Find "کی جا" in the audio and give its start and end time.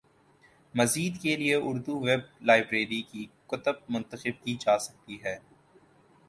4.43-4.77